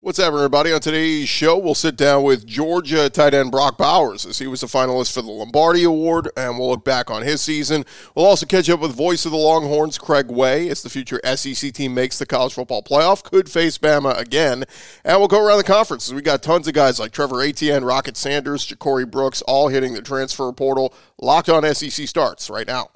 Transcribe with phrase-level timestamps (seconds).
[0.00, 0.72] What's up, everybody?
[0.72, 4.62] On today's show, we'll sit down with Georgia tight end Brock Bowers as he was
[4.62, 7.84] a finalist for the Lombardi Award, and we'll look back on his season.
[8.14, 11.72] We'll also catch up with voice of the Longhorns, Craig Way, as the future SEC
[11.72, 14.62] team makes the college football playoff, could face Bama again.
[15.04, 16.12] And we'll go around the conference.
[16.12, 20.02] We got tons of guys like Trevor Etienne, Rocket Sanders, Ja'Corey Brooks, all hitting the
[20.02, 20.94] transfer portal.
[21.20, 22.90] Locked on SEC starts right now.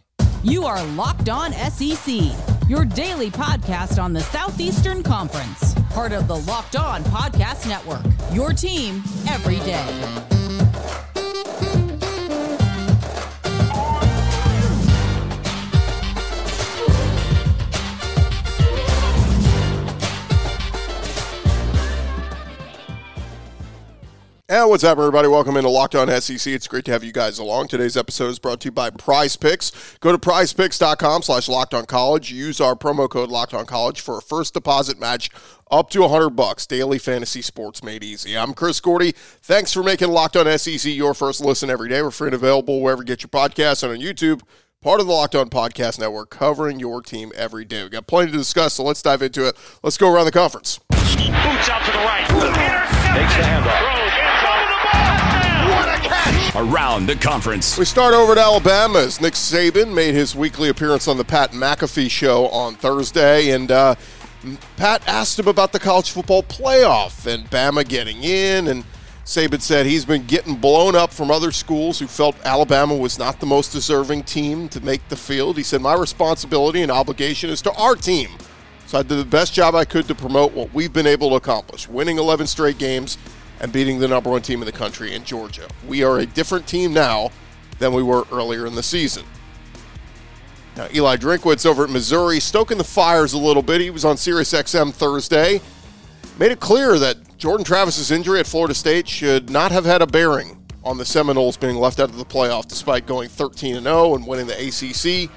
[0.45, 2.17] You are Locked On SEC,
[2.69, 8.03] your daily podcast on the Southeastern Conference, part of the Locked On Podcast Network.
[8.33, 10.42] Your team every day.
[24.53, 25.29] And what's up, everybody?
[25.29, 26.53] Welcome into Locked On SEC.
[26.53, 27.69] It's great to have you guys along.
[27.69, 29.97] Today's episode is brought to you by Prize Picks.
[30.01, 32.31] Go to prizepicks.com slash locked on college.
[32.31, 35.31] Use our promo code locked on college for a first deposit match
[35.71, 36.67] up to 100 bucks.
[36.67, 38.37] Daily fantasy sports made easy.
[38.37, 39.13] I'm Chris Gordy.
[39.17, 42.03] Thanks for making Locked On SEC your first listen every day.
[42.03, 44.43] We're free and available wherever you get your podcasts and on YouTube.
[44.83, 47.85] Part of the Locked On Podcast Network, covering your team every day.
[47.85, 49.57] We got plenty to discuss, so let's dive into it.
[49.83, 50.79] Let's go around the conference.
[50.91, 52.27] Boots out to the right.
[53.15, 54.02] Takes the handoff.
[56.55, 57.79] Around the conference.
[57.79, 61.53] We start over at Alabama as Nick Saban made his weekly appearance on the Pat
[61.53, 63.95] McAfee show on Thursday, and uh,
[64.77, 68.85] Pat asked him about the college football playoff and Bama getting in, and
[69.25, 73.41] Saban said he's been getting blown up from other schools who felt Alabama was not
[73.41, 75.57] the most deserving team to make the field.
[75.57, 78.29] He said, My responsibility and obligation is to our team.
[78.85, 81.37] So I did the best job I could to promote what we've been able to
[81.37, 83.17] accomplish, winning 11 straight games
[83.63, 85.69] and beating the number one team in the country in Georgia.
[85.87, 87.31] We are a different team now
[87.79, 89.25] than we were earlier in the season.
[90.77, 93.81] Now, Eli Drinkwitz over at Missouri, stoking the fires a little bit.
[93.81, 95.61] He was on Sirius XM Thursday.
[96.39, 100.07] Made it clear that Jordan Travis's injury at Florida State should not have had a
[100.07, 104.27] bearing on the Seminoles being left out of the playoff despite going 13 0 and
[104.27, 105.31] winning the ACC.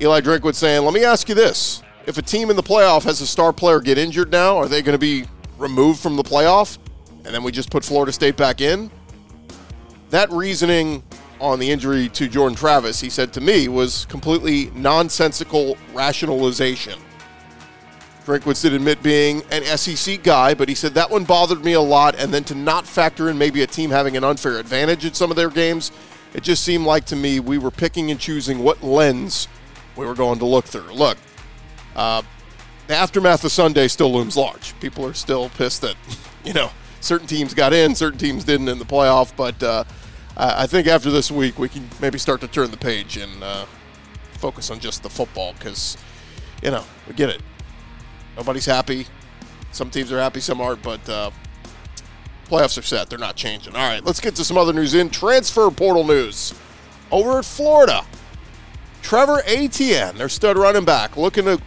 [0.00, 1.82] Eli Drinkwitz saying, Let me ask you this.
[2.06, 4.82] If a team in the playoff has a star player get injured now, are they
[4.82, 5.24] going to be
[5.56, 6.78] removed from the playoff?
[7.24, 8.90] And then we just put Florida State back in.
[10.10, 11.02] That reasoning
[11.40, 16.98] on the injury to Jordan Travis, he said to me, was completely nonsensical rationalization.
[18.24, 21.80] Drinkwitz did admit being an SEC guy, but he said that one bothered me a
[21.80, 22.14] lot.
[22.14, 25.30] And then to not factor in maybe a team having an unfair advantage in some
[25.30, 25.90] of their games,
[26.32, 29.48] it just seemed like to me we were picking and choosing what lens
[29.96, 30.92] we were going to look through.
[30.92, 31.18] Look,
[31.96, 32.22] uh,
[32.86, 34.78] the aftermath of Sunday still looms large.
[34.80, 35.96] People are still pissed that,
[36.44, 36.70] you know,
[37.02, 39.36] certain teams got in, certain teams didn't in the playoff.
[39.36, 39.84] But uh,
[40.36, 43.66] I think after this week, we can maybe start to turn the page and uh,
[44.38, 45.98] focus on just the football because,
[46.62, 47.42] you know, we get it.
[48.36, 49.06] Nobody's happy.
[49.72, 51.30] Some teams are happy, some aren't, but uh,
[52.46, 53.10] playoffs are set.
[53.10, 53.74] They're not changing.
[53.74, 56.54] All right, let's get to some other news in transfer portal news.
[57.10, 58.04] Over at Florida,
[59.02, 61.60] Trevor Etienne, their stud running back, looking to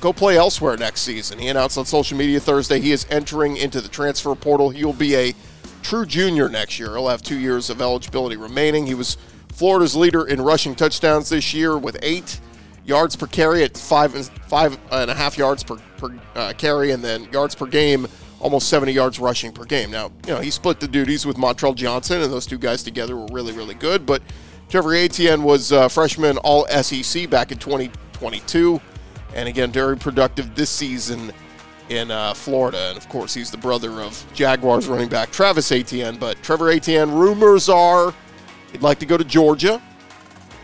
[0.00, 1.38] go play elsewhere next season.
[1.38, 4.70] He announced on social media Thursday he is entering into the transfer portal.
[4.70, 5.34] He will be a
[5.82, 6.90] true junior next year.
[6.90, 8.86] He'll have two years of eligibility remaining.
[8.86, 9.16] He was
[9.52, 12.40] Florida's leader in rushing touchdowns this year with eight
[12.84, 16.92] yards per carry at five and five and a half yards per, per uh, carry,
[16.92, 18.06] and then yards per game,
[18.40, 19.90] almost 70 yards rushing per game.
[19.90, 23.16] Now, you know, he split the duties with Montrell Johnson, and those two guys together
[23.16, 24.06] were really, really good.
[24.06, 24.22] But
[24.70, 28.80] Trevor Etienne was uh, freshman All SEC back in 2022
[29.34, 31.32] and again, very productive this season
[31.88, 32.88] in uh, Florida.
[32.88, 36.16] And of course, he's the brother of Jaguars running back Travis Etienne.
[36.16, 38.14] But Trevor Etienne, rumors are
[38.72, 39.82] he'd like to go to Georgia,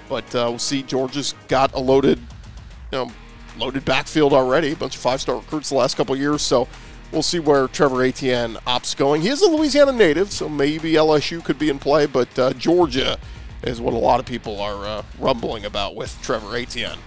[0.08, 0.82] but uh, we'll see.
[0.82, 3.10] Georgia's got a loaded, you know,
[3.58, 4.72] loaded backfield already.
[4.72, 6.68] A bunch of five-star recruits the last couple years, so.
[7.12, 9.22] We'll see where Trevor Etienne opts going.
[9.22, 13.16] He is a Louisiana native, so maybe LSU could be in play, but uh, Georgia
[13.62, 16.98] is what a lot of people are uh, rumbling about with Trevor Etienne.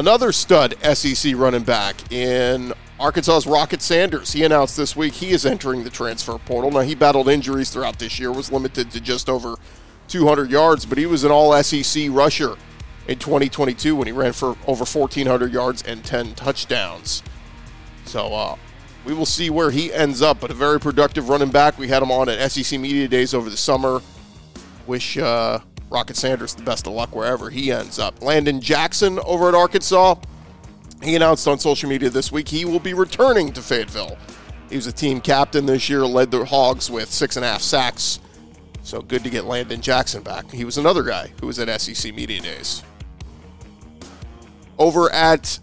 [0.00, 4.32] Another stud SEC running back in Arkansas's Rocket Sanders.
[4.32, 6.70] He announced this week he is entering the transfer portal.
[6.70, 9.56] Now, he battled injuries throughout this year, was limited to just over
[10.08, 12.56] 200 yards, but he was an all SEC rusher
[13.08, 17.22] in 2022 when he ran for over 1,400 yards and 10 touchdowns.
[18.06, 18.56] So, uh,
[19.04, 21.76] we will see where he ends up, but a very productive running back.
[21.76, 24.00] We had him on at SEC Media Days over the summer.
[24.86, 25.58] Wish uh,
[25.90, 28.22] Rocket Sanders the best of luck wherever he ends up.
[28.22, 30.14] Landon Jackson over at Arkansas.
[31.02, 34.16] He announced on social media this week he will be returning to Fayetteville.
[34.68, 37.60] He was a team captain this year, led the Hogs with six and a half
[37.60, 38.20] sacks.
[38.82, 40.50] So good to get Landon Jackson back.
[40.50, 42.82] He was another guy who was at SEC Media Days.
[44.78, 45.58] Over at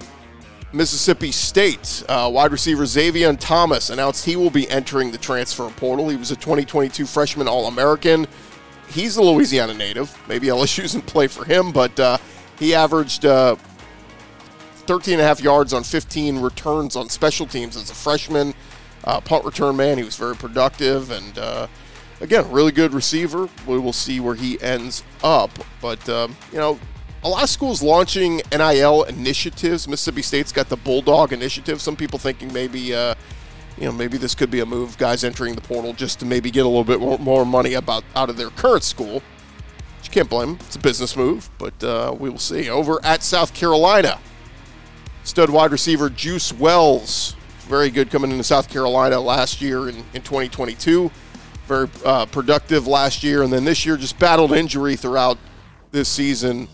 [0.74, 6.10] Mississippi State, uh, wide receiver Xavier Thomas announced he will be entering the transfer portal.
[6.10, 8.28] He was a 2022 freshman All American.
[8.90, 10.16] He's a Louisiana native.
[10.28, 12.18] Maybe LSU's in play for him, but uh,
[12.58, 13.56] he averaged uh,
[14.88, 18.54] 13 and a half yards on 15 returns on special teams as a freshman.
[19.04, 21.68] Uh, punt return man, he was very productive and uh,
[22.22, 23.50] again, really good receiver.
[23.66, 25.52] We will see where he ends up,
[25.82, 26.80] but um, you know,
[27.24, 29.88] a lot of schools launching NIL initiatives.
[29.88, 31.82] Mississippi State's got the Bulldog Initiative.
[31.82, 33.16] Some people thinking maybe, uh,
[33.78, 34.98] you know, maybe this could be a move.
[34.98, 38.30] Guys entering the portal just to maybe get a little bit more, money about out
[38.30, 39.22] of their current school.
[40.04, 40.60] You can't blame them.
[40.66, 42.70] It's a business move, but uh, we will see.
[42.70, 44.20] Over at South Carolina,
[45.24, 47.36] stud wide receiver Juice Wells,
[47.68, 51.12] very good coming into South Carolina last year in, in 2022.
[51.68, 55.38] Very uh, productive last year, and then this year just battled injury throughout
[55.92, 56.70] this season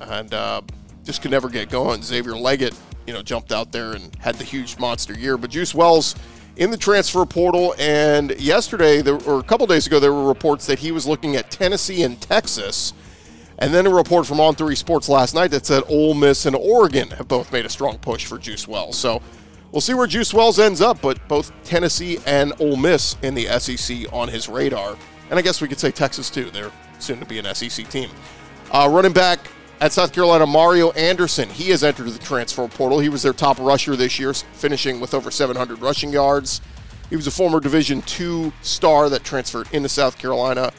[0.00, 0.62] and uh,
[1.04, 2.02] just could never get going.
[2.02, 2.76] Xavier Legette,
[3.06, 5.36] you know, jumped out there and had the huge monster year.
[5.36, 6.14] But Juice Wells
[6.56, 10.66] in the transfer portal, and yesterday, there, or a couple days ago, there were reports
[10.66, 12.92] that he was looking at Tennessee and Texas.
[13.58, 16.56] And then a report from On Three Sports last night that said Ole Miss and
[16.56, 18.98] Oregon have both made a strong push for Juice Wells.
[18.98, 19.22] So
[19.70, 23.46] we'll see where Juice Wells ends up, but both Tennessee and Ole Miss in the
[23.60, 24.96] SEC on his radar.
[25.30, 26.50] And I guess we could say Texas too.
[26.50, 28.10] They're soon to be an SEC team.
[28.70, 29.38] Uh, running back
[29.82, 31.48] at South Carolina, Mario Anderson.
[31.50, 33.00] He has entered the transfer portal.
[33.00, 36.60] He was their top rusher this year, finishing with over 700 rushing yards.
[37.10, 40.70] He was a former Division II star that transferred into South Carolina.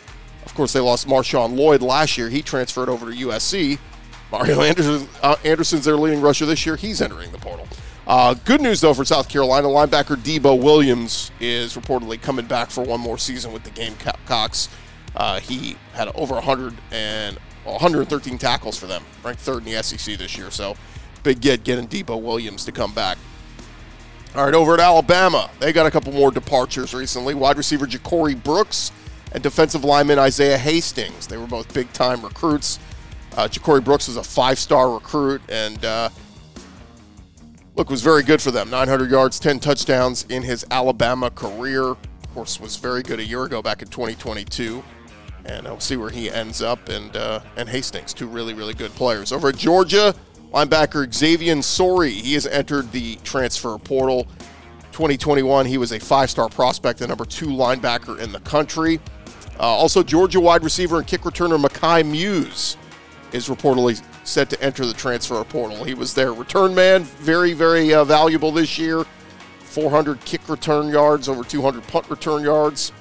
[0.46, 2.30] Of course, they lost Marshawn Lloyd last year.
[2.30, 3.78] He transferred over to USC.
[4.32, 6.78] Mario Anderson, uh, Anderson's their leading rusher this year.
[6.78, 7.68] He's entering the portal.
[8.08, 9.68] Uh, good news, though, for South Carolina.
[9.68, 14.70] Linebacker Debo Williams is reportedly coming back for one more season with the Gamecocks.
[15.14, 20.18] Uh, he had over 100 and 113 tackles for them, ranked third in the SEC
[20.18, 20.52] this year.
[20.52, 20.76] So
[21.24, 23.18] big get getting Debo Williams to come back.
[24.36, 27.36] All right, over at Alabama, they got a couple more departures recently.
[27.36, 28.92] Wide receiver Ja'Corey Brooks
[29.32, 31.28] and defensive lineman Isaiah Hastings.
[31.28, 32.80] They were both big time recruits.
[33.38, 36.10] Uh, Ja'Corey Brooks was a five star recruit and uh,
[37.76, 38.70] look was very good for them.
[38.70, 41.90] 900 yards, 10 touchdowns in his Alabama career.
[41.90, 44.84] Of course, was very good a year ago back in 2022
[45.46, 46.90] and we'll see where he ends up.
[46.90, 50.14] And uh, and Hastings, two really really good players over at Georgia.
[50.54, 54.28] Linebacker Xavian Sorey, he has entered the transfer portal.
[54.92, 59.00] 2021, he was a five-star prospect, the number two linebacker in the country.
[59.60, 62.78] Uh, also, Georgia wide receiver and kick returner Mekhi Mews
[63.32, 65.84] is reportedly set to enter the transfer portal.
[65.84, 69.06] He was their return man, very, very uh, valuable this year.
[69.62, 72.92] 400 kick return yards, over 200 punt return yards.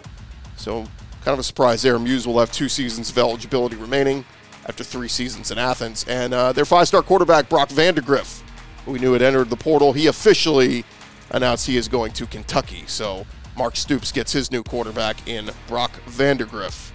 [0.57, 0.87] So
[1.25, 1.99] Kind of a surprise there.
[2.01, 4.25] Mews will have two seasons of eligibility remaining
[4.67, 6.05] after three seasons in Athens.
[6.09, 8.43] And uh, their five star quarterback, Brock Vandagriff,
[8.85, 10.85] who we knew had entered the portal, he officially
[11.31, 12.85] announced he is going to Kentucky.
[12.87, 13.25] So
[13.57, 16.91] Mark Stoops gets his new quarterback in Brock Vandagriff.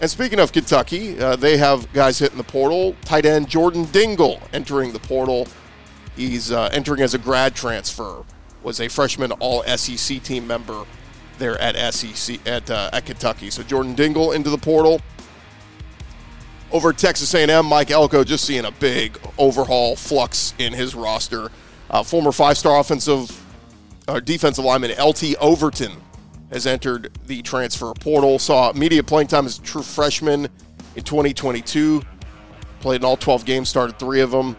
[0.00, 2.94] And speaking of Kentucky, uh, they have guys hitting the portal.
[3.04, 5.48] Tight end Jordan Dingle entering the portal.
[6.16, 8.24] He's uh, entering as a grad transfer.
[8.62, 10.84] Was a freshman All SEC team member
[11.40, 13.50] there at SEC at uh, at Kentucky.
[13.50, 15.00] So Jordan Dingle into the portal.
[16.72, 21.50] Over Texas A&M, Mike Elko just seeing a big overhaul flux in his roster.
[21.90, 23.44] Uh, former five-star offensive
[24.06, 25.90] uh, defensive lineman LT Overton
[26.52, 28.38] has entered the transfer portal.
[28.38, 30.44] Saw media playing time as a true freshman
[30.94, 32.02] in 2022.
[32.80, 34.56] Played in all 12 games, started three of them.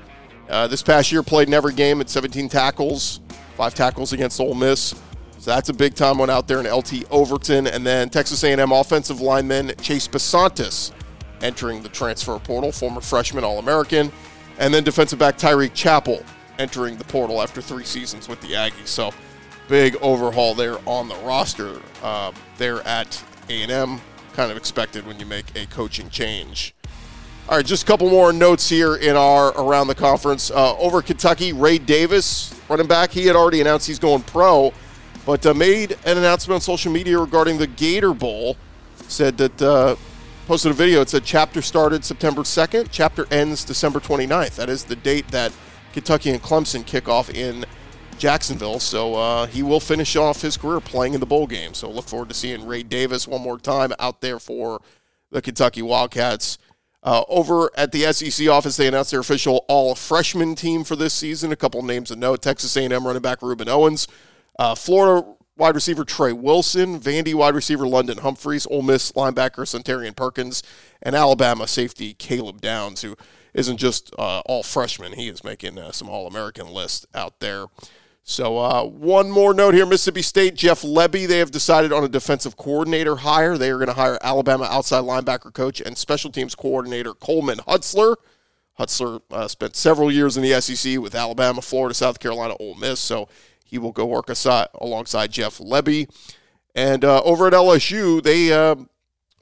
[0.49, 3.21] Uh, this past year, played in every game at 17 tackles,
[3.55, 4.93] five tackles against Ole Miss.
[5.41, 7.65] So that's a big time one out there in LT Overton.
[7.65, 10.91] And then Texas A&M offensive lineman Chase Bisontis
[11.41, 14.11] entering the transfer portal, former freshman All-American.
[14.59, 16.23] And then defensive back Tyreek Chappell
[16.59, 18.85] entering the portal after three seasons with the Aggies.
[18.85, 19.09] So
[19.67, 23.99] big overhaul there on the roster uh, there at A&M.
[24.33, 26.75] Kind of expected when you make a coaching change.
[27.49, 30.51] All right, just a couple more notes here in our around the conference.
[30.51, 34.71] Uh, over Kentucky, Ray Davis, running back, he had already announced he's going pro
[35.25, 38.57] but uh, made an announcement on social media regarding the Gator Bowl.
[39.07, 39.95] Said that, uh,
[40.47, 41.01] posted a video.
[41.01, 44.55] It said chapter started September 2nd, chapter ends December 29th.
[44.55, 45.51] That is the date that
[45.93, 47.65] Kentucky and Clemson kick off in
[48.17, 48.79] Jacksonville.
[48.79, 51.73] So uh, he will finish off his career playing in the bowl game.
[51.73, 54.81] So look forward to seeing Ray Davis one more time out there for
[55.31, 56.57] the Kentucky Wildcats.
[57.03, 61.15] Uh, over at the SEC office, they announced their official all freshman team for this
[61.15, 61.51] season.
[61.51, 64.07] A couple names to note: Texas A&M running back Rueben Owens,
[64.59, 65.27] uh, Florida
[65.57, 70.63] wide receiver Trey Wilson, Vandy wide receiver London Humphreys, Ole Miss linebacker Suntarine Perkins,
[71.01, 73.15] and Alabama safety Caleb Downs, who
[73.53, 75.13] isn't just uh, all freshmen.
[75.13, 77.65] He is making uh, some All American list out there.
[78.23, 82.07] So, uh, one more note here Mississippi State, Jeff Lebby, they have decided on a
[82.07, 83.57] defensive coordinator hire.
[83.57, 88.15] They are going to hire Alabama outside linebacker coach and special teams coordinator Coleman Hutzler.
[88.79, 92.99] Hutzler uh, spent several years in the SEC with Alabama, Florida, South Carolina, Ole Miss,
[92.99, 93.27] so
[93.71, 96.07] he will go work aside, alongside Jeff Lebby.
[96.75, 98.75] And uh, over at LSU, they uh,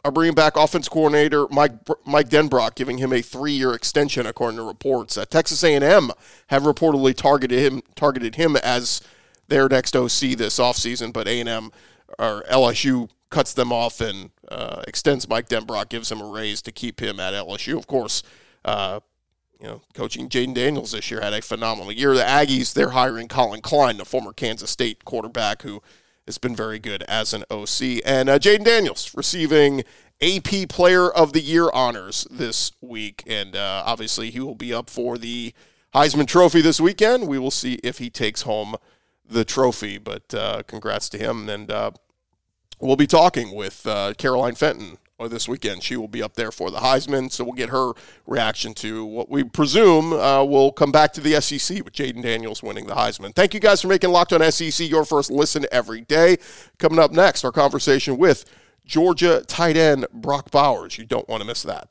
[0.05, 1.73] are bringing back offense coordinator Mike
[2.05, 5.17] Mike Denbrock, giving him a three-year extension, according to reports.
[5.17, 6.11] Uh, Texas A&M
[6.47, 9.01] have reportedly targeted him targeted him as
[9.47, 11.71] their next OC this offseason, but A&M
[12.17, 16.71] or LSU cuts them off and uh, extends Mike Denbrock, gives him a raise to
[16.71, 17.77] keep him at LSU.
[17.77, 18.23] Of course,
[18.65, 18.99] uh,
[19.59, 22.13] you know, coaching Jayden Daniels this year had a phenomenal year.
[22.13, 25.81] The Aggies, they're hiring Collin Klein, the former Kansas State quarterback who–
[26.29, 28.01] has been very good as an OC.
[28.05, 29.83] And uh, Jayden Daniels receiving
[30.21, 33.23] AP Player of the Year honors this week.
[33.25, 35.55] And uh, obviously, he will be up for the
[35.95, 37.27] Heisman Trophy this weekend.
[37.27, 38.75] We will see if he takes home
[39.27, 39.97] the trophy.
[39.97, 41.49] But uh, congrats to him.
[41.49, 41.91] And uh,
[42.79, 45.83] we'll be talking with uh, Caroline Fenton or this weekend.
[45.83, 47.91] She will be up there for the Heisman, so we'll get her
[48.25, 52.63] reaction to what we presume uh, will come back to the SEC with Jayden Daniels
[52.63, 53.35] winning the Heisman.
[53.35, 56.37] Thank you guys for making Locked On SEC your first listen every day.
[56.77, 58.45] Coming up next, our conversation with
[58.85, 60.97] Georgia tight end Brock Bowers.
[60.97, 61.89] You don't want to miss that.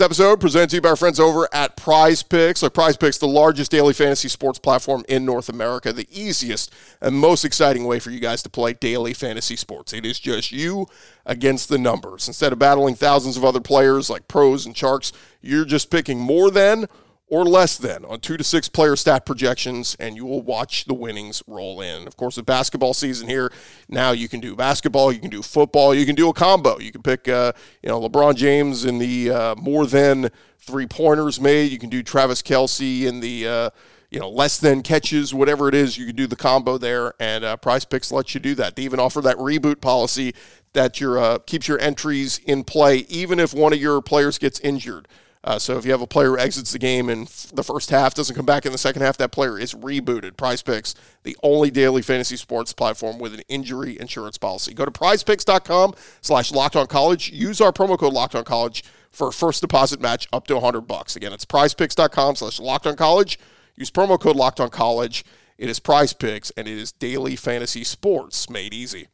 [0.00, 2.62] This episode presented to you by our friends over at Prize Picks.
[2.62, 7.14] Like Prize Picks, the largest daily fantasy sports platform in North America, the easiest and
[7.14, 9.92] most exciting way for you guys to play daily fantasy sports.
[9.92, 10.86] It is just you
[11.26, 12.28] against the numbers.
[12.28, 16.50] Instead of battling thousands of other players like pros and sharks, you're just picking more
[16.50, 16.86] than
[17.30, 20.94] or less than on two to six player stat projections, and you will watch the
[20.94, 22.06] winnings roll in.
[22.06, 23.52] Of course, with basketball season here,
[23.88, 26.78] now you can do basketball, you can do football, you can do a combo.
[26.80, 31.40] You can pick, uh, you know, LeBron James in the uh, more than three pointers
[31.40, 31.70] made.
[31.70, 33.70] You can do Travis Kelce in the uh,
[34.10, 37.44] you know, less than catches, whatever it is, you can do the combo there, and
[37.44, 38.74] uh, Prize Picks lets you do that.
[38.74, 40.34] They even offer that reboot policy
[40.72, 44.58] that your uh, keeps your entries in play, even if one of your players gets
[44.60, 45.06] injured.
[45.42, 48.14] Uh, so if you have a player who exits the game in the first half,
[48.14, 50.36] doesn't come back in the second half, that player is rebooted.
[50.36, 54.74] Prize Picks, the only daily fantasy sports platform with an injury insurance policy.
[54.74, 57.30] Go to prizepicks.com slash locked on college.
[57.30, 60.82] Use our promo code locked on college for a first deposit match up to 100
[60.82, 61.16] bucks.
[61.16, 63.38] Again, it's prizepicks.com slash locked on college.
[63.76, 65.24] Use promo code locked on college.
[65.56, 69.08] It is prize picks and it is daily fantasy sports made easy.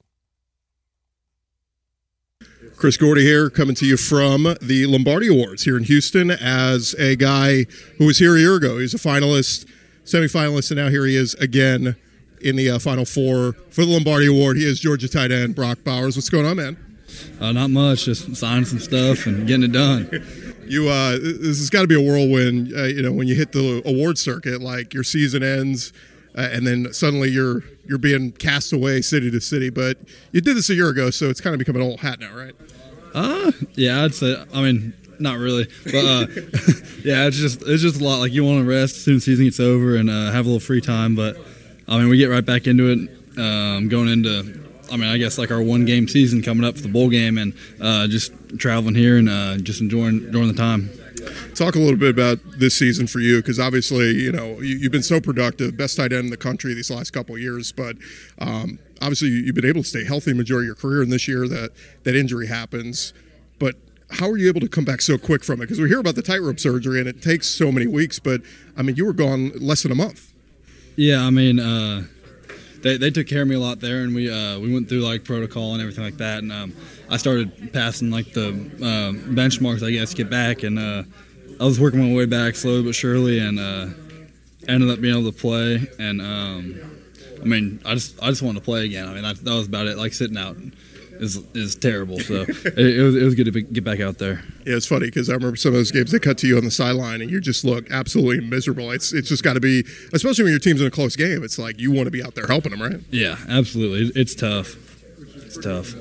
[2.76, 7.16] Chris Gordy here, coming to you from the Lombardi Awards here in Houston as a
[7.16, 7.64] guy
[7.96, 8.78] who was here a year ago.
[8.78, 9.66] He's a finalist,
[10.04, 11.96] semifinalist, and now here he is again
[12.42, 14.58] in the uh, Final Four for the Lombardi Award.
[14.58, 16.16] He is Georgia tight end Brock Bowers.
[16.16, 16.76] What's going on, man?
[17.40, 20.10] Uh, not much, just signing some stuff and getting it done.
[20.66, 22.74] you, uh, this has got to be a whirlwind.
[22.76, 25.94] Uh, you know, when you hit the award circuit, like your season ends,
[26.36, 29.70] uh, and then suddenly you're you're being cast away city to city.
[29.70, 29.98] But
[30.32, 32.34] you did this a year ago, so it's kind of become an old hat now,
[32.34, 32.54] right?
[33.14, 34.36] Uh, yeah, I'd say.
[34.52, 36.26] I mean, not really, but uh,
[37.04, 38.18] yeah, it's just it's just a lot.
[38.18, 40.48] Like you want to rest as soon as season gets over and uh, have a
[40.48, 41.14] little free time.
[41.14, 41.38] But
[41.88, 44.62] I mean, we get right back into it, um, going into.
[44.92, 47.38] I mean, I guess like our one game season coming up for the bowl game,
[47.38, 50.90] and uh, just traveling here and uh, just enjoying enjoying the time.
[51.54, 54.92] Talk a little bit about this season for you, because obviously, you know, you, have
[54.92, 57.72] been so productive, best tight end in the country these last couple years.
[57.72, 57.96] But
[58.38, 61.48] um, obviously, you've been able to stay healthy majority of your career, and this year
[61.48, 61.70] that
[62.04, 63.12] that injury happens.
[63.58, 63.76] But
[64.10, 65.64] how are you able to come back so quick from it?
[65.64, 68.18] Because we hear about the tightrope surgery, and it takes so many weeks.
[68.18, 68.42] But
[68.76, 70.32] I mean, you were gone less than a month.
[70.96, 71.58] Yeah, I mean.
[71.58, 72.04] Uh
[72.86, 75.00] they, they took care of me a lot there, and we uh, we went through
[75.00, 76.72] like protocol and everything like that, and um,
[77.10, 81.02] I started passing like the uh, benchmarks, I guess, get back, and uh,
[81.60, 83.88] I was working my way back slowly but surely, and uh,
[84.68, 85.88] ended up being able to play.
[85.98, 86.80] And um,
[87.40, 89.08] I mean, I just I just wanted to play again.
[89.08, 89.98] I mean, that, that was about it.
[89.98, 90.56] Like sitting out
[91.20, 92.18] is is terrible.
[92.20, 94.42] So it, it, was it was good to be, get back out there.
[94.64, 96.64] Yeah, it's funny because I remember some of those games they cut to you on
[96.64, 98.90] the sideline and you just look absolutely miserable.
[98.90, 101.42] It's it's just got to be, especially when your team's in a close game.
[101.42, 103.00] It's like you want to be out there helping them, right?
[103.10, 104.20] Yeah, absolutely.
[104.20, 104.76] It's tough.
[105.44, 105.94] It's tough.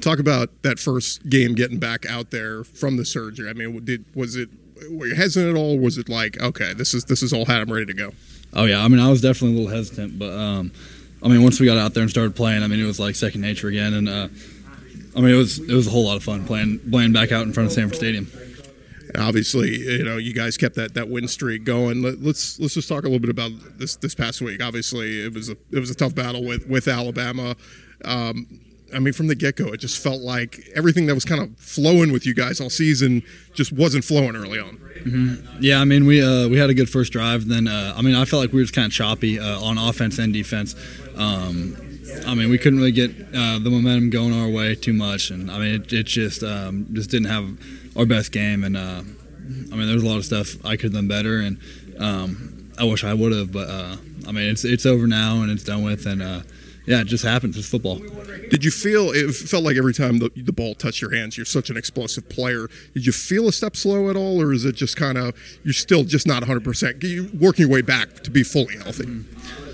[0.00, 3.50] Talk about that first game getting back out there from the surgery.
[3.50, 4.48] I mean, did was it
[4.90, 5.78] were you hesitant at all?
[5.78, 8.12] was it like, okay, this is this is all had, I'm ready to go?
[8.52, 10.72] Oh yeah, I mean, I was definitely a little hesitant, but um,
[11.22, 13.16] I mean, once we got out there and started playing, I mean, it was like
[13.16, 14.28] second nature again, and uh,
[15.16, 17.46] I mean, it was it was a whole lot of fun playing playing back out
[17.46, 18.30] in front of Sanford Stadium.
[19.18, 22.02] obviously, you know, you guys kept that, that win streak going.
[22.02, 24.62] Let, us let's just talk a little bit about this this past week.
[24.62, 27.56] Obviously, it was a it was a tough battle with with Alabama.
[28.04, 28.60] Um,
[28.94, 31.56] I mean, from the get go, it just felt like everything that was kind of
[31.58, 33.22] flowing with you guys all season
[33.52, 34.80] just wasn't flowing early on.
[35.60, 37.48] Yeah, I mean we uh, we had a good first drive.
[37.48, 39.78] Then uh, I mean I felt like we were just kind of choppy uh, on
[39.78, 40.74] offense and defense.
[41.18, 41.76] Um,
[42.26, 45.50] I mean we couldn't really get uh, the momentum going our way too much, and
[45.50, 47.58] I mean it, it just um, just didn't have
[47.96, 48.64] our best game.
[48.64, 49.02] And uh,
[49.72, 51.58] I mean there's a lot of stuff I could have done better, and
[51.98, 53.52] um, I wish I would have.
[53.52, 53.96] But uh,
[54.26, 56.40] I mean it's it's over now and it's done with, and uh,
[56.86, 57.56] yeah, it just happens.
[57.58, 57.98] It's football.
[58.50, 61.44] Did you feel it felt like every time the, the ball touched your hands, you're
[61.44, 62.68] such an explosive player?
[62.94, 65.34] Did you feel a step slow at all, or is it just kind of
[65.64, 67.02] you're still just not 100 percent?
[67.02, 69.24] You working your way back to be fully healthy.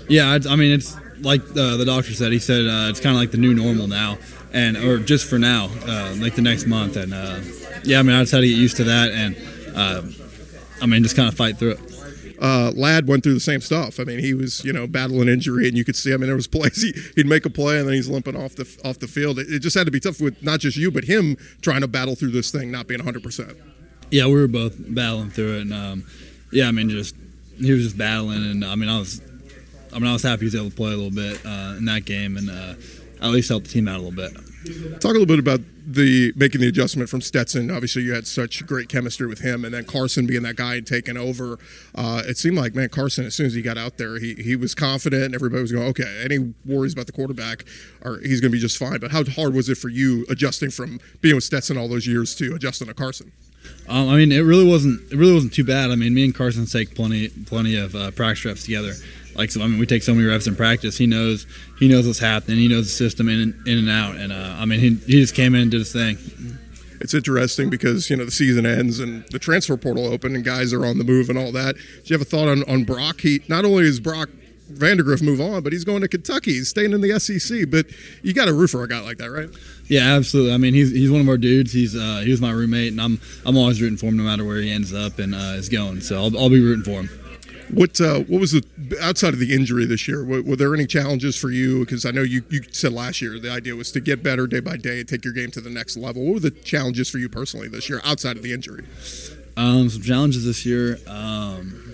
[0.09, 2.31] Yeah, I, I mean it's like uh, the doctor said.
[2.31, 4.17] He said uh, it's kind of like the new normal now,
[4.53, 6.95] and or just for now, uh, like the next month.
[6.97, 7.39] And uh,
[7.83, 9.35] yeah, I mean I just had to get used to that, and
[9.75, 10.01] uh,
[10.81, 11.95] I mean just kind of fight through it.
[12.39, 13.99] Uh, Ladd went through the same stuff.
[13.99, 16.13] I mean, he was you know battling injury, and you could see.
[16.13, 18.55] I mean, there was plays he, he'd make a play, and then he's limping off
[18.55, 19.39] the off the field.
[19.39, 21.87] It, it just had to be tough with not just you, but him trying to
[21.87, 23.57] battle through this thing, not being 100 percent.
[24.11, 26.05] Yeah, we were both battling through it, and um,
[26.51, 27.15] yeah, I mean just
[27.57, 29.21] he was just battling, and I mean I was,
[29.95, 31.85] I mean I was happy he was able to play a little bit uh, in
[31.85, 32.73] that game, and uh,
[33.21, 34.33] at least help the team out a little bit.
[34.99, 37.69] Talk a little bit about the making the adjustment from Stetson.
[37.69, 40.87] Obviously, you had such great chemistry with him, and then Carson being that guy and
[40.87, 41.59] taking over.
[41.93, 44.55] Uh, it seemed like man, Carson as soon as he got out there, he he
[44.55, 47.63] was confident, and everybody was going, okay, any worries about the quarterback,
[48.01, 48.99] or he's going to be just fine.
[48.99, 52.35] But how hard was it for you adjusting from being with Stetson all those years
[52.35, 53.31] to adjusting to Carson?
[53.87, 55.11] Um, I mean, it really wasn't.
[55.11, 55.91] It really wasn't too bad.
[55.91, 58.93] I mean, me and Carson take plenty, plenty of uh, practice reps together.
[59.35, 60.97] Like, so, I mean, we take so many reps in practice.
[60.97, 61.45] He knows,
[61.79, 62.57] he knows what's happening.
[62.57, 64.15] He knows the system in and, in and out.
[64.15, 66.17] And uh, I mean, he, he just came in and did his thing.
[67.01, 70.73] It's interesting because you know the season ends and the transfer portal open and guys
[70.73, 71.75] are on the move and all that.
[71.75, 73.21] Do you have a thought on, on Brock?
[73.21, 74.29] He not only is Brock
[74.71, 76.53] Vandagriff move on, but he's going to Kentucky.
[76.53, 77.69] He's staying in the SEC.
[77.69, 77.85] But
[78.23, 79.49] you got to root for a guy like that, right?
[79.87, 80.53] Yeah, absolutely.
[80.53, 81.71] I mean, he's he's one of our dudes.
[81.73, 84.43] He's uh, he was my roommate, and I'm I'm always rooting for him no matter
[84.43, 86.01] where he ends up and uh, is going.
[86.01, 87.09] So I'll, I'll be rooting for him.
[87.71, 88.63] What uh, what was the
[89.01, 90.23] outside of the injury this year?
[90.23, 91.79] Were, were there any challenges for you?
[91.79, 94.59] Because I know you, you said last year the idea was to get better day
[94.59, 96.23] by day and take your game to the next level.
[96.23, 98.85] What were the challenges for you personally this year outside of the injury?
[99.57, 100.99] Um, some challenges this year.
[101.07, 101.93] Um,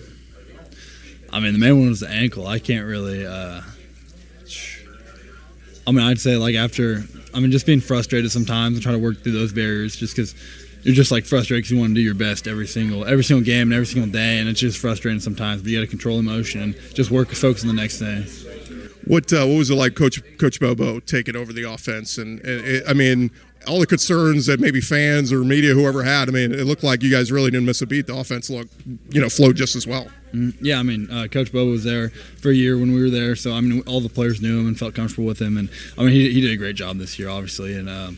[1.32, 2.46] I mean, the main one was the ankle.
[2.46, 3.26] I can't really.
[3.26, 3.62] Uh,
[5.86, 7.04] I mean, I'd say like after.
[7.34, 10.34] I mean, just being frustrated sometimes and trying to work through those barriers, just because
[10.82, 13.44] you're just like frustrated because you want to do your best every single every single
[13.44, 15.62] game and every single day, and it's just frustrating sometimes.
[15.62, 18.24] But you got to control emotion and just work, focus on the next thing.
[19.06, 22.18] What uh, what was it like, Coach Coach Bobo taking over the offense?
[22.18, 23.30] And, and it, I mean,
[23.66, 26.28] all the concerns that maybe fans or media, whoever had.
[26.28, 28.06] I mean, it looked like you guys really didn't miss a beat.
[28.06, 28.74] The offense looked,
[29.10, 30.08] you know, flowed just as well.
[30.60, 33.36] Yeah, I mean, uh, Coach Bobo was there for a year when we were there,
[33.36, 35.68] so I mean, all the players knew him and felt comfortable with him, and
[35.98, 38.16] I mean, he, he did a great job this year, obviously, and um,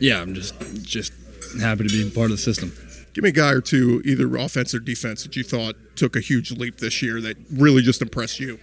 [0.00, 1.12] yeah, I'm just just
[1.60, 2.72] happy to be part of the system.
[3.12, 6.20] Give me a guy or two, either offense or defense, that you thought took a
[6.20, 8.58] huge leap this year that really just impressed you.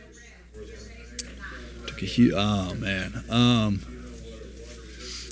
[1.88, 3.82] Took a huge, oh man, um,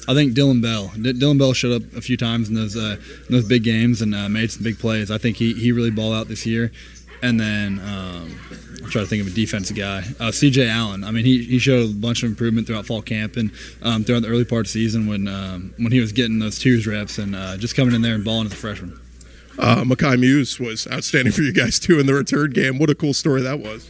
[0.08, 0.92] I think Dillon Bell.
[1.00, 2.98] D- Dillon Bell showed up a few times in those uh,
[3.30, 5.12] in those big games and uh, made some big plays.
[5.12, 6.72] I think he he really balled out this year.
[7.24, 8.40] And then um,
[8.84, 10.04] I'm trying to think of a defensive guy.
[10.20, 10.68] Uh, C.J.
[10.70, 11.04] Allen.
[11.04, 13.52] I mean, he, he showed a bunch of improvement throughout fall camp and
[13.84, 16.58] um, throughout the early part of the season when um, when he was getting those
[16.58, 19.00] twos reps and uh, just coming in there and balling as a freshman.
[19.60, 22.80] Uh, Mekhi Mews was outstanding for you guys too in the return game.
[22.80, 23.88] What a cool story that was.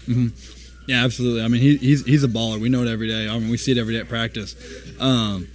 [0.87, 1.43] Yeah, absolutely.
[1.43, 2.59] I mean, he, he's he's a baller.
[2.59, 3.29] We know it every day.
[3.29, 4.55] I mean, we see it every day at practice.
[4.99, 5.47] Um,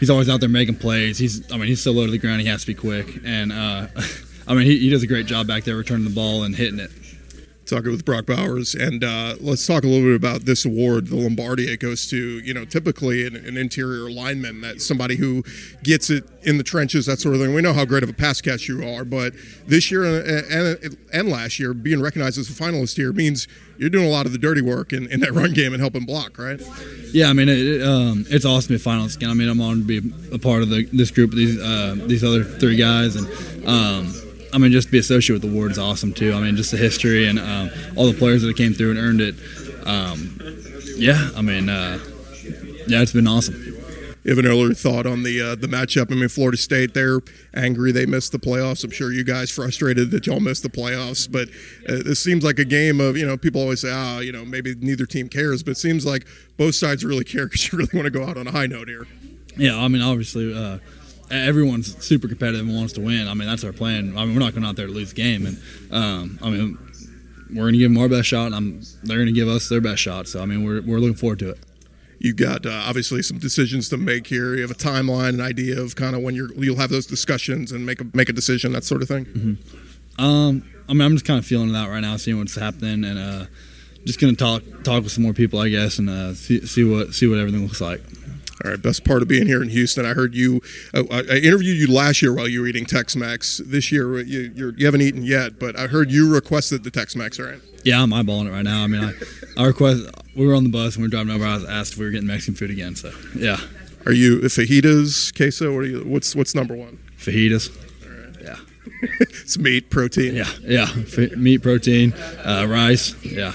[0.00, 1.18] he's always out there making plays.
[1.18, 2.40] He's I mean, he's so low to the ground.
[2.40, 3.20] He has to be quick.
[3.24, 3.86] And uh,
[4.50, 6.80] I mean, he, he does a great job back there returning the ball and hitting
[6.80, 6.90] it.
[7.70, 11.14] talking with Brock Bowers, and uh, let's talk a little bit about this award, the
[11.14, 11.72] Lombardi.
[11.72, 15.44] It goes to you know typically an, an interior lineman, that somebody who
[15.84, 17.54] gets it in the trenches, that sort of thing.
[17.54, 19.34] We know how great of a pass catch you are, but
[19.66, 23.46] this year and, and, and last year, being recognized as a finalist here means
[23.78, 26.04] you're doing a lot of the dirty work in, in that run game and helping
[26.04, 26.60] block, right?
[27.12, 29.30] Yeah, I mean, it, it, um, it's awesome to be a finalist again.
[29.30, 32.24] I mean, I'm honored to be a part of the, this group, these uh, these
[32.24, 33.26] other three guys, and
[33.66, 34.12] um,
[34.52, 36.32] I mean, just to be associated with the award is awesome too.
[36.32, 39.20] I mean, just the history and um, all the players that came through and earned
[39.20, 39.34] it.
[39.86, 40.38] Um,
[40.96, 41.98] yeah, I mean, uh,
[42.86, 43.70] yeah, it's been awesome.
[44.22, 46.12] You have an earlier thought on the uh, the matchup.
[46.12, 47.20] I mean, Florida State, they're
[47.54, 48.84] angry they missed the playoffs.
[48.84, 51.30] I'm sure you guys frustrated that y'all missed the playoffs.
[51.30, 51.48] But
[51.88, 54.44] uh, this seems like a game of you know people always say, ah, you know,
[54.44, 55.62] maybe neither team cares.
[55.62, 56.26] But it seems like
[56.58, 58.88] both sides really care because you really want to go out on a high note
[58.88, 59.06] here.
[59.56, 60.78] Yeah, I mean, obviously, uh,
[61.30, 63.28] everyone's super competitive and wants to win.
[63.28, 64.16] I mean, that's our plan.
[64.16, 66.78] I mean, we're not going out there to lose the game, and um, I mean,
[67.50, 69.68] we're going to give them our best shot, and I'm, they're going to give us
[69.68, 70.28] their best shot.
[70.28, 71.58] So, I mean, we're, we're looking forward to it.
[72.18, 74.54] You've got uh, obviously some decisions to make here.
[74.54, 77.72] You have a timeline, an idea of kind of when you're you'll have those discussions
[77.72, 79.24] and make a make a decision, that sort of thing.
[79.24, 80.22] Mm-hmm.
[80.22, 83.04] Um, I mean, I'm just kind of feeling it out right now, seeing what's happening,
[83.04, 83.46] and uh,
[84.04, 87.14] just gonna talk talk with some more people, I guess, and uh, see, see what
[87.14, 88.02] see what everything looks like.
[88.64, 90.04] All right, best part of being here in Houston.
[90.04, 90.60] I heard you.
[90.92, 93.62] Uh, I interviewed you last year while you were eating Tex-Mex.
[93.64, 96.90] This year you, you're, you have not eaten yet, but I heard you requested the
[96.90, 97.60] Tex-Mex, right?
[97.84, 98.84] Yeah, I'm eyeballing it right now.
[98.84, 99.12] I mean, I,
[99.62, 100.04] I request.
[100.36, 101.44] We were on the bus and we were driving over.
[101.44, 102.94] I was asked if we were getting Mexican food again.
[102.94, 103.58] So yeah.
[104.06, 105.74] Are you fajitas, queso?
[105.74, 106.04] What are you?
[106.04, 106.98] What's what's number one?
[107.18, 107.70] Fajitas.
[108.42, 108.56] Yeah.
[109.20, 110.34] it's meat, protein.
[110.34, 110.86] Yeah, yeah.
[110.90, 112.12] F- meat, protein,
[112.44, 113.14] uh, rice.
[113.24, 113.54] Yeah.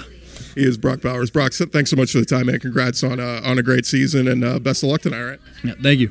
[0.56, 1.30] He is Brock Bowers.
[1.30, 2.58] Brock, thanks so much for the time, man.
[2.58, 5.20] Congrats on uh, on a great season and uh, best of luck tonight.
[5.20, 5.40] All right.
[5.62, 6.10] Yeah, thank you.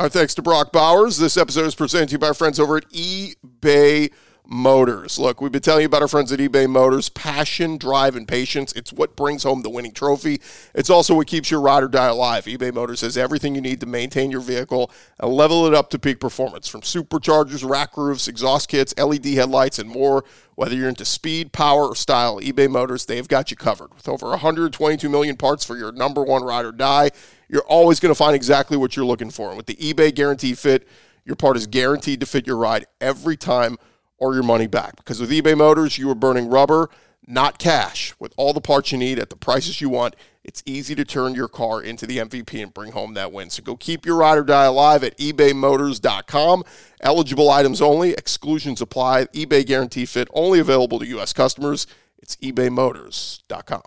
[0.00, 1.16] Our thanks to Brock Bowers.
[1.18, 4.12] This episode is presented to you by our friends over at eBay
[4.46, 5.18] Motors.
[5.18, 7.08] Look, we've been telling you about our friends at eBay Motors.
[7.08, 8.72] Passion, drive, and patience.
[8.74, 10.40] It's what brings home the winning trophy.
[10.74, 12.44] It's also what keeps your ride or die alive.
[12.44, 15.98] eBay Motors has everything you need to maintain your vehicle and level it up to
[15.98, 20.24] peak performance from superchargers, rack roofs, exhaust kits, LED headlights, and more.
[20.56, 23.94] Whether you're into speed, power, or style, eBay Motors, they've got you covered.
[23.94, 27.12] With over 122 million parts for your number one ride or die,
[27.48, 29.48] you're always going to find exactly what you're looking for.
[29.48, 30.86] And with the eBay Guarantee Fit,
[31.24, 33.78] your part is guaranteed to fit your ride every time
[34.24, 34.96] or your money back.
[34.96, 36.88] Because with eBay Motors, you are burning rubber,
[37.26, 38.14] not cash.
[38.18, 41.34] With all the parts you need at the prices you want, it's easy to turn
[41.34, 43.50] your car into the MVP and bring home that win.
[43.50, 46.64] So go keep your ride or die alive at ebaymotors.com.
[47.02, 49.26] Eligible items only, exclusions apply.
[49.26, 51.34] eBay guarantee fit only available to U.S.
[51.34, 51.86] customers.
[52.18, 53.82] It's ebaymotors.com.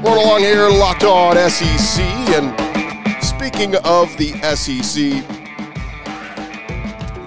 [0.00, 2.04] Rolling along here, locked on SEC.
[2.30, 2.54] And
[3.24, 5.24] speaking of the SEC,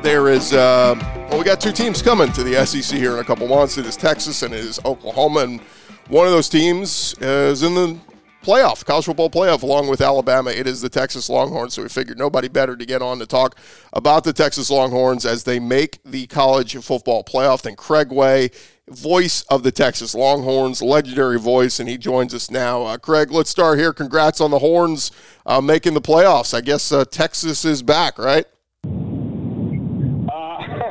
[0.01, 0.95] there is, uh,
[1.29, 3.77] well, we got two teams coming to the SEC here in a couple months.
[3.77, 5.41] It is Texas and it is Oklahoma.
[5.41, 5.59] And
[6.07, 7.99] one of those teams is in the
[8.41, 10.51] playoff, college football playoff, along with Alabama.
[10.51, 11.73] It is the Texas Longhorns.
[11.73, 13.57] So we figured nobody better to get on to talk
[13.91, 18.49] about the Texas Longhorns as they make the college football playoff than Craig Way,
[18.91, 22.83] voice of the Texas Longhorns, legendary voice, and he joins us now.
[22.83, 23.93] Uh, Craig, let's start here.
[23.93, 25.11] Congrats on the Horns
[25.45, 26.53] uh, making the playoffs.
[26.53, 28.45] I guess uh, Texas is back, right?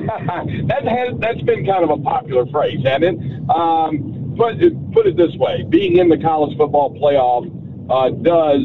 [0.67, 3.51] that has that's been kind of a popular phrase, hasn't it?
[3.51, 4.59] Um, put
[4.93, 7.47] put it this way: being in the college football playoff
[7.91, 8.63] uh, does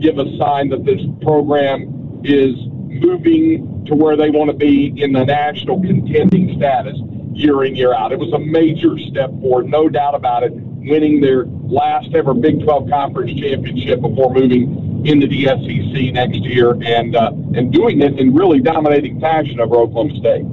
[0.00, 5.12] give a sign that this program is moving to where they want to be in
[5.12, 6.96] the national contending status
[7.34, 8.12] year in year out.
[8.12, 10.52] It was a major step forward, no doubt about it.
[10.52, 16.72] Winning their last ever Big 12 conference championship before moving into the SEC next year,
[16.72, 20.44] and uh, and doing it in really dominating fashion over Oklahoma State.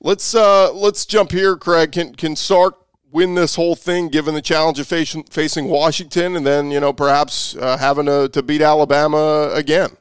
[0.00, 1.92] Let's uh, let's jump here, Craig.
[1.92, 2.74] Can can Sark
[3.12, 6.92] win this whole thing, given the challenge of facing, facing Washington, and then you know
[6.92, 9.96] perhaps uh, having to, to beat Alabama again?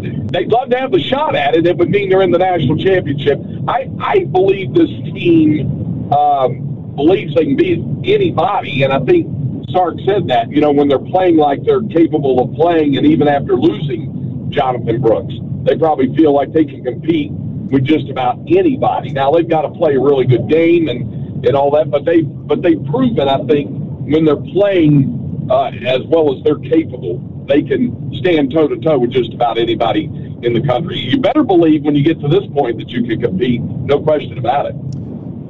[0.00, 1.66] They'd love to have the shot at it.
[1.66, 3.40] It would mean they're in the national championship.
[3.68, 9.26] I I believe this team um, believes they can beat anybody, and I think
[9.70, 10.50] Sark said that.
[10.50, 15.00] You know, when they're playing like they're capable of playing, and even after losing Jonathan
[15.00, 15.34] Brooks,
[15.64, 19.10] they probably feel like they can compete with just about anybody.
[19.10, 22.22] Now they've got to play a really good game and, and all that, but they
[22.22, 27.18] but they've proven I think when they're playing uh, as well as they're capable,
[27.50, 30.98] they can stand toe to toe with just about anybody in the country.
[30.98, 34.38] You better believe when you get to this point that you can compete, no question
[34.38, 34.76] about it.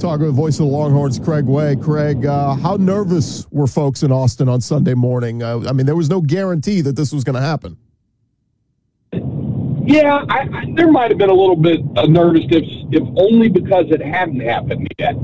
[0.01, 1.77] Talking with voice of the Longhorns, Craig Way.
[1.77, 5.43] Craig, uh, how nervous were folks in Austin on Sunday morning?
[5.43, 7.77] Uh, I mean, there was no guarantee that this was going to happen.
[9.85, 13.87] Yeah, I, I, there might have been a little bit of nervousness, if only because
[13.91, 15.17] it hadn't happened yet,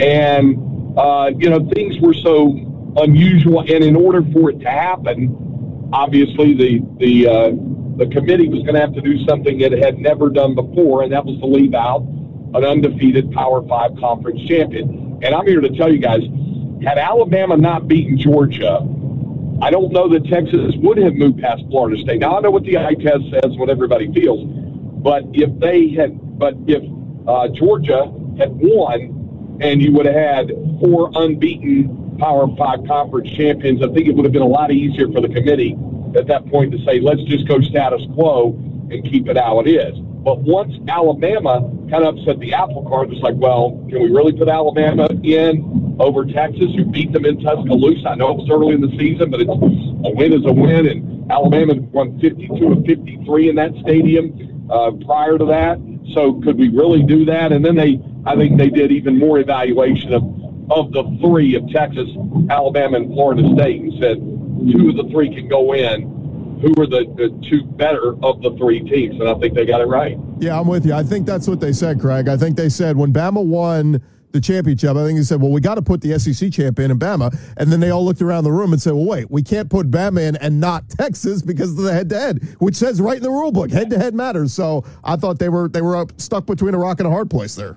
[0.00, 3.60] and uh, you know things were so unusual.
[3.60, 5.36] And in order for it to happen,
[5.94, 7.50] obviously the the uh,
[7.96, 11.12] the committee was going to have to do something it had never done before, and
[11.12, 12.02] that was to leave out
[12.54, 15.20] an undefeated Power Five conference champion.
[15.22, 16.22] And I'm here to tell you guys,
[16.82, 18.80] had Alabama not beaten Georgia
[19.62, 22.20] I don't know that Texas would have moved past Florida State.
[22.20, 26.38] Now I know what the eye test says, what everybody feels, but if they had,
[26.38, 26.82] but if
[27.28, 30.48] uh, Georgia had won, and you would have had
[30.80, 35.10] four unbeaten Power Five conference champions, I think it would have been a lot easier
[35.10, 35.76] for the committee
[36.16, 38.52] at that point to say, let's just go status quo
[38.90, 39.98] and keep it how it is.
[39.98, 44.32] But once Alabama kind of upset the apple cart, it's like, well, can we really
[44.32, 45.84] put Alabama in?
[46.00, 48.08] over Texas, who beat them in Tuscaloosa.
[48.08, 50.86] I know it was early in the season, but it's a win is a win.
[50.88, 54.66] And Alabama won 52 of 53 in that stadium.
[54.70, 55.78] uh, prior to that.
[56.14, 57.52] So could we really do that?
[57.52, 60.22] And then they, I think they did even more evaluation of
[60.70, 62.08] of the three of Texas,
[62.50, 64.16] Alabama, and Florida State, and said
[64.72, 66.12] two of the three can go in.
[66.62, 69.20] Who are the, the two better of the three teams?
[69.20, 70.16] And I think they got it right.
[70.38, 70.94] Yeah, I'm with you.
[70.94, 72.28] I think that's what they said, Craig.
[72.28, 74.02] I think they said when Bama won
[74.34, 76.98] the championship, I think they said, well, we got to put the SEC champion in
[76.98, 77.36] Bama.
[77.56, 79.90] And then they all looked around the room and said, well, wait, we can't put
[79.90, 83.22] Bama in and not Texas because of the head to head, which says right in
[83.22, 84.52] the rule book, head to head matters.
[84.52, 87.30] So I thought they were they were up, stuck between a rock and a hard
[87.30, 87.76] place there.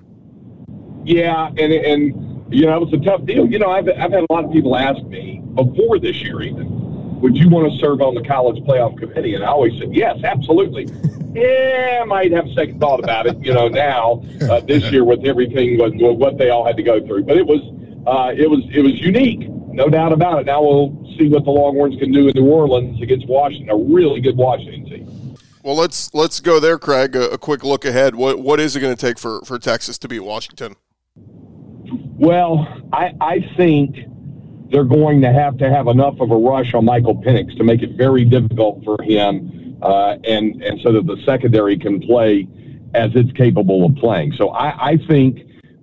[1.04, 3.46] Yeah, and and you know, it was a tough deal.
[3.46, 7.20] You know, I've, I've had a lot of people ask me before this year even,
[7.20, 9.34] would you want to serve on the college playoff committee?
[9.34, 10.88] And I always said, yes, absolutely.
[11.34, 15.04] yeah, I might have a second thought about it, you know, now, uh, this year
[15.04, 17.24] with everything, with, with what they all had to go through.
[17.24, 17.60] But it was,
[18.06, 20.46] uh, it was, it was unique, no doubt about it.
[20.46, 24.20] Now we'll see what the Longhorns can do in New Orleans against Washington, a really
[24.20, 25.34] good Washington team.
[25.64, 27.14] Well, let's let's go there, Craig.
[27.14, 28.14] A, a quick look ahead.
[28.14, 30.76] What what is it going to take for, for Texas to beat Washington?
[32.18, 33.96] Well, I, I think
[34.70, 37.82] they're going to have to have enough of a rush on Michael Penix to make
[37.82, 42.48] it very difficult for him, uh, and and so that the secondary can play
[42.94, 44.32] as it's capable of playing.
[44.32, 45.42] So I, I think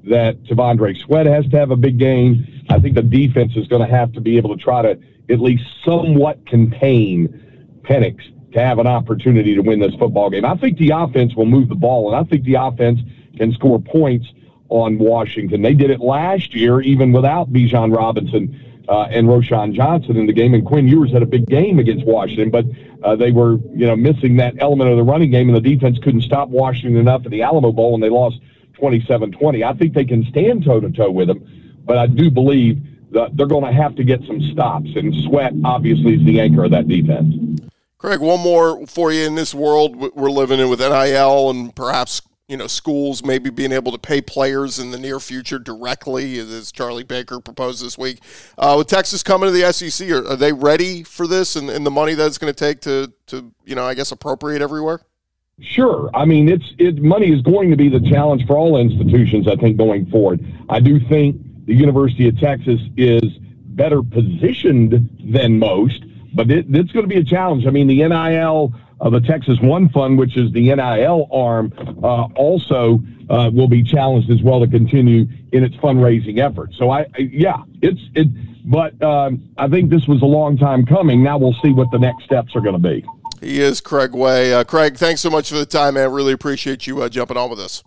[0.09, 2.45] that T'Vondre Sweat has to have a big game.
[2.69, 5.39] I think the defense is going to have to be able to try to at
[5.39, 8.17] least somewhat contain Penix
[8.53, 10.43] to have an opportunity to win this football game.
[10.45, 12.99] I think the offense will move the ball, and I think the offense
[13.37, 14.27] can score points
[14.69, 15.61] on Washington.
[15.61, 20.33] They did it last year, even without Bijan Robinson uh, and Roschon Johnson in the
[20.33, 20.53] game.
[20.53, 22.65] And Quinn Ewers had a big game against Washington, but
[23.03, 25.99] uh, they were, you know, missing that element of the running game, and the defense
[25.99, 28.39] couldn't stop Washington enough at the Alamo Bowl, and they lost
[28.79, 29.63] 27-20.
[29.63, 33.37] I think they can stand toe to toe with them, but I do believe that
[33.37, 36.71] they're going to have to get some stops, and Sweat obviously is the anchor of
[36.71, 37.61] that defense.
[37.97, 42.21] Craig, one more for you in this world we're living in with NIL and perhaps
[42.47, 46.71] you know, schools maybe being able to pay players in the near future directly, as
[46.71, 48.19] Charlie Baker proposed this week.
[48.57, 51.85] Uh, with Texas coming to the SEC, are, are they ready for this and, and
[51.85, 55.01] the money that it's going to take to, to, you know, I guess appropriate everywhere?
[55.59, 56.09] Sure.
[56.13, 59.47] I mean, it's it money is going to be the challenge for all institutions.
[59.47, 63.23] I think going forward, I do think the University of Texas is
[63.67, 66.03] better positioned than most,
[66.33, 67.65] but it, it's going to be a challenge.
[67.65, 72.23] I mean, the NIL uh, the Texas One Fund, which is the NIL arm, uh,
[72.35, 76.77] also uh, will be challenged as well to continue in its fundraising efforts.
[76.77, 78.27] So I, I yeah, it's it,
[78.69, 81.23] but um, I think this was a long time coming.
[81.23, 83.05] Now we'll see what the next steps are going to be.
[83.41, 84.53] He is Craig Way.
[84.53, 86.11] Uh, Craig, thanks so much for the time, man.
[86.11, 87.83] Really appreciate you uh, jumping on with us.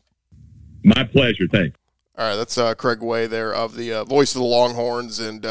[0.84, 1.46] My pleasure.
[1.50, 1.76] Thanks.
[2.16, 5.46] All right, that's uh, Craig Way there of the voice of the Longhorns and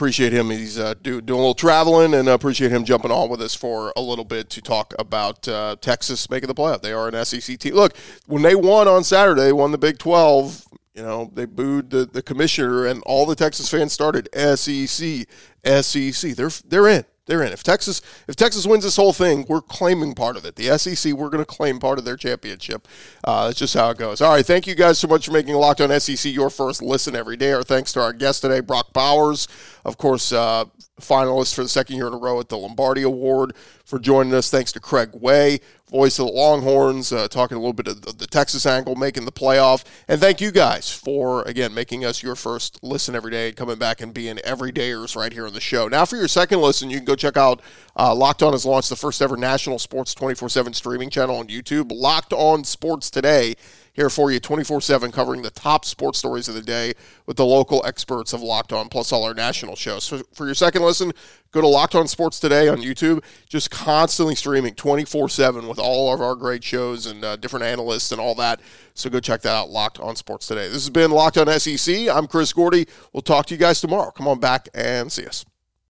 [0.00, 0.48] appreciate him.
[0.48, 3.92] He's uh, do, doing a little traveling, and appreciate him jumping on with us for
[3.96, 6.80] a little bit to talk about uh, Texas making the playoff.
[6.80, 7.74] They are an SEC team.
[7.74, 7.94] Look,
[8.26, 10.64] when they won on Saturday, won the Big Twelve.
[10.94, 15.28] You know, they booed the, the commissioner, and all the Texas fans started SEC,
[15.66, 16.34] SEC.
[16.34, 17.52] They're they're in they're in.
[17.52, 20.56] If Texas if Texas wins this whole thing, we're claiming part of it.
[20.56, 22.88] The SEC, we're going to claim part of their championship.
[23.24, 24.20] Uh, that's just how it goes.
[24.20, 27.14] All right, thank you guys so much for making Locked On SEC your first listen
[27.14, 27.52] every day.
[27.52, 29.46] Our thanks to our guest today, Brock Bowers,
[29.84, 30.64] of course, uh,
[31.00, 34.50] finalist for the second year in a row at the Lombardi Award, for joining us.
[34.50, 38.12] Thanks to Craig Way voice of the Longhorns, uh, talking a little bit of the,
[38.12, 39.84] the, Texas angle, making the playoff.
[40.08, 43.76] And thank you guys for, again, making us your first listen every day, and coming
[43.76, 45.88] back and being everydayers right here on the show.
[45.88, 47.60] Now, for your second listen, you can go check out
[47.96, 51.48] uh, Locked On has launched the first ever national sports 24 7 streaming channel on
[51.48, 53.54] YouTube, Locked On Sports Today
[53.92, 56.94] here for you 24 7, covering the top sports stories of the day
[57.26, 60.04] with the local experts of Locked On, plus all our national shows.
[60.04, 61.12] So for your second listen,
[61.50, 66.12] go to Locked On Sports Today on YouTube, just constantly streaming 24 7 with all
[66.12, 68.60] of our great shows and uh, different analysts and all that.
[68.94, 70.66] So go check that out, Locked On Sports Today.
[70.66, 72.08] This has been Locked On SEC.
[72.08, 72.86] I'm Chris Gordy.
[73.12, 74.10] We'll talk to you guys tomorrow.
[74.10, 75.44] Come on back and see us.